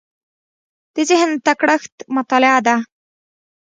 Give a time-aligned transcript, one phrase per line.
[0.95, 2.75] د ذهن تکړښت مطالعه ده.